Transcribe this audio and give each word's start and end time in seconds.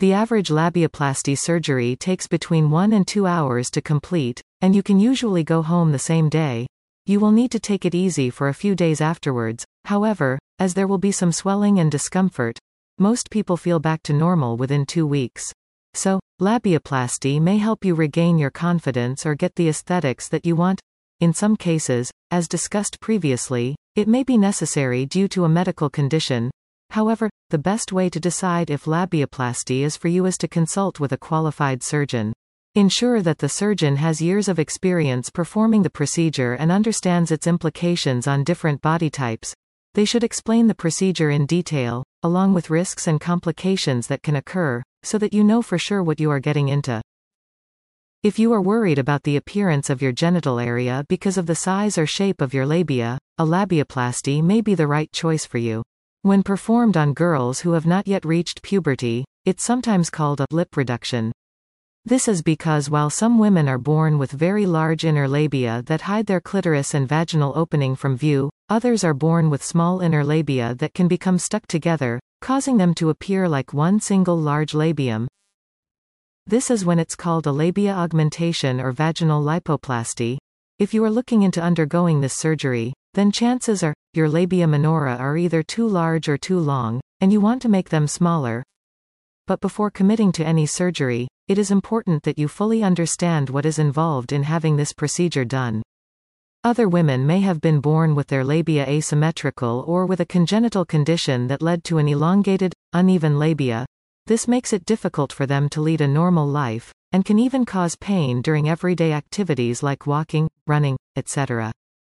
The 0.00 0.12
average 0.12 0.48
labiaplasty 0.48 1.36
surgery 1.36 1.96
takes 1.96 2.28
between 2.28 2.70
1 2.70 2.92
and 2.92 3.04
2 3.04 3.26
hours 3.26 3.68
to 3.70 3.82
complete, 3.82 4.40
and 4.60 4.72
you 4.72 4.80
can 4.80 5.00
usually 5.00 5.42
go 5.42 5.60
home 5.60 5.90
the 5.90 5.98
same 5.98 6.28
day. 6.28 6.68
You 7.06 7.18
will 7.18 7.32
need 7.32 7.50
to 7.50 7.58
take 7.58 7.84
it 7.84 7.96
easy 7.96 8.30
for 8.30 8.46
a 8.46 8.54
few 8.54 8.76
days 8.76 9.00
afterwards, 9.00 9.64
however, 9.86 10.38
as 10.60 10.74
there 10.74 10.86
will 10.86 10.98
be 10.98 11.10
some 11.10 11.32
swelling 11.32 11.80
and 11.80 11.90
discomfort. 11.90 12.60
Most 13.00 13.28
people 13.28 13.56
feel 13.56 13.80
back 13.80 14.04
to 14.04 14.12
normal 14.12 14.56
within 14.56 14.86
two 14.86 15.04
weeks. 15.04 15.52
So, 15.94 16.20
labiaplasty 16.40 17.40
may 17.40 17.58
help 17.58 17.84
you 17.84 17.96
regain 17.96 18.38
your 18.38 18.50
confidence 18.50 19.26
or 19.26 19.34
get 19.34 19.56
the 19.56 19.68
aesthetics 19.68 20.28
that 20.28 20.46
you 20.46 20.54
want. 20.54 20.80
In 21.18 21.34
some 21.34 21.56
cases, 21.56 22.12
as 22.30 22.46
discussed 22.46 23.00
previously, 23.00 23.74
it 23.96 24.06
may 24.06 24.22
be 24.22 24.38
necessary 24.38 25.06
due 25.06 25.26
to 25.26 25.44
a 25.44 25.48
medical 25.48 25.90
condition, 25.90 26.52
However, 26.90 27.28
the 27.50 27.58
best 27.58 27.92
way 27.92 28.08
to 28.10 28.20
decide 28.20 28.70
if 28.70 28.84
labiaplasty 28.84 29.80
is 29.80 29.96
for 29.96 30.08
you 30.08 30.26
is 30.26 30.38
to 30.38 30.48
consult 30.48 30.98
with 31.00 31.12
a 31.12 31.18
qualified 31.18 31.82
surgeon. 31.82 32.32
Ensure 32.74 33.22
that 33.22 33.38
the 33.38 33.48
surgeon 33.48 33.96
has 33.96 34.22
years 34.22 34.48
of 34.48 34.58
experience 34.58 35.30
performing 35.30 35.82
the 35.82 35.90
procedure 35.90 36.54
and 36.54 36.70
understands 36.70 37.30
its 37.30 37.46
implications 37.46 38.26
on 38.26 38.44
different 38.44 38.80
body 38.82 39.10
types. 39.10 39.54
They 39.94 40.04
should 40.04 40.22
explain 40.22 40.66
the 40.66 40.74
procedure 40.74 41.30
in 41.30 41.46
detail, 41.46 42.04
along 42.22 42.54
with 42.54 42.70
risks 42.70 43.06
and 43.06 43.20
complications 43.20 44.06
that 44.06 44.22
can 44.22 44.36
occur, 44.36 44.82
so 45.02 45.18
that 45.18 45.32
you 45.32 45.42
know 45.42 45.62
for 45.62 45.78
sure 45.78 46.02
what 46.02 46.20
you 46.20 46.30
are 46.30 46.40
getting 46.40 46.68
into. 46.68 47.00
If 48.22 48.38
you 48.38 48.52
are 48.52 48.60
worried 48.60 48.98
about 48.98 49.22
the 49.22 49.36
appearance 49.36 49.90
of 49.90 50.02
your 50.02 50.12
genital 50.12 50.58
area 50.58 51.04
because 51.08 51.38
of 51.38 51.46
the 51.46 51.54
size 51.54 51.96
or 51.96 52.06
shape 52.06 52.40
of 52.40 52.52
your 52.52 52.66
labia, 52.66 53.18
a 53.38 53.44
labiaplasty 53.44 54.42
may 54.42 54.60
be 54.60 54.74
the 54.74 54.86
right 54.86 55.10
choice 55.12 55.46
for 55.46 55.58
you. 55.58 55.82
When 56.28 56.42
performed 56.42 56.98
on 56.98 57.14
girls 57.14 57.60
who 57.60 57.72
have 57.72 57.86
not 57.86 58.06
yet 58.06 58.22
reached 58.22 58.60
puberty, 58.60 59.24
it's 59.46 59.64
sometimes 59.64 60.10
called 60.10 60.42
a 60.42 60.46
lip 60.50 60.76
reduction. 60.76 61.32
This 62.04 62.28
is 62.28 62.42
because 62.42 62.90
while 62.90 63.08
some 63.08 63.38
women 63.38 63.66
are 63.66 63.78
born 63.78 64.18
with 64.18 64.32
very 64.32 64.66
large 64.66 65.06
inner 65.06 65.26
labia 65.26 65.82
that 65.86 66.02
hide 66.02 66.26
their 66.26 66.42
clitoris 66.42 66.92
and 66.92 67.08
vaginal 67.08 67.54
opening 67.56 67.96
from 67.96 68.14
view, 68.14 68.50
others 68.68 69.04
are 69.04 69.14
born 69.14 69.48
with 69.48 69.64
small 69.64 70.00
inner 70.00 70.22
labia 70.22 70.74
that 70.74 70.92
can 70.92 71.08
become 71.08 71.38
stuck 71.38 71.66
together, 71.66 72.20
causing 72.42 72.76
them 72.76 72.92
to 72.96 73.08
appear 73.08 73.48
like 73.48 73.72
one 73.72 73.98
single 73.98 74.36
large 74.36 74.72
labium. 74.72 75.28
This 76.46 76.70
is 76.70 76.84
when 76.84 76.98
it's 76.98 77.16
called 77.16 77.46
a 77.46 77.52
labia 77.52 77.94
augmentation 77.94 78.82
or 78.82 78.92
vaginal 78.92 79.42
lipoplasty. 79.42 80.36
If 80.78 80.92
you 80.92 81.02
are 81.04 81.10
looking 81.10 81.40
into 81.40 81.62
undergoing 81.62 82.20
this 82.20 82.34
surgery, 82.34 82.92
then 83.14 83.32
chances 83.32 83.82
are, 83.82 83.94
your 84.18 84.28
labia 84.28 84.66
minora 84.66 85.16
are 85.16 85.38
either 85.38 85.62
too 85.62 85.88
large 85.88 86.28
or 86.28 86.36
too 86.36 86.58
long, 86.58 87.00
and 87.20 87.32
you 87.32 87.40
want 87.40 87.62
to 87.62 87.68
make 87.68 87.88
them 87.88 88.08
smaller. 88.08 88.64
But 89.46 89.60
before 89.60 89.90
committing 89.90 90.32
to 90.32 90.44
any 90.44 90.66
surgery, 90.66 91.28
it 91.46 91.56
is 91.56 91.70
important 91.70 92.24
that 92.24 92.38
you 92.38 92.48
fully 92.48 92.82
understand 92.82 93.48
what 93.48 93.64
is 93.64 93.78
involved 93.78 94.32
in 94.32 94.42
having 94.42 94.76
this 94.76 94.92
procedure 94.92 95.44
done. 95.44 95.82
Other 96.64 96.88
women 96.88 97.26
may 97.26 97.40
have 97.40 97.60
been 97.60 97.80
born 97.80 98.16
with 98.16 98.26
their 98.26 98.42
labia 98.42 98.84
asymmetrical 98.86 99.84
or 99.86 100.04
with 100.04 100.18
a 100.18 100.26
congenital 100.26 100.84
condition 100.84 101.46
that 101.46 101.62
led 101.62 101.84
to 101.84 101.98
an 101.98 102.08
elongated, 102.08 102.74
uneven 102.92 103.38
labia. 103.38 103.86
This 104.26 104.48
makes 104.48 104.72
it 104.72 104.84
difficult 104.84 105.32
for 105.32 105.46
them 105.46 105.68
to 105.70 105.80
lead 105.80 106.00
a 106.00 106.08
normal 106.08 106.46
life, 106.46 106.92
and 107.12 107.24
can 107.24 107.38
even 107.38 107.64
cause 107.64 107.94
pain 107.94 108.42
during 108.42 108.68
everyday 108.68 109.12
activities 109.12 109.82
like 109.82 110.08
walking, 110.08 110.50
running, 110.66 110.98
etc. 111.16 111.72